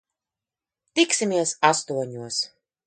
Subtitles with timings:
[1.01, 2.45] Tiksimies astoņos.